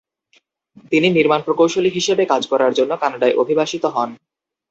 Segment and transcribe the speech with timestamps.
[0.91, 4.09] তিনি নির্মাণ প্রকৌশলী হিসেবে কাজ করার জন্য কানাডায় অভিবাসিত হন।